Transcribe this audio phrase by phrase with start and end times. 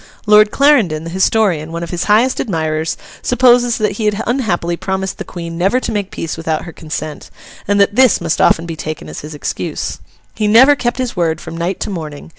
[0.25, 5.19] Lord Clarendon, the historian, one of his highest admirers, supposes that he had unhappily promised
[5.19, 7.29] the Queen never to make peace without her consent,
[7.67, 9.99] and that this must often be taken as his excuse.
[10.33, 12.29] He never kept his word from night to morning.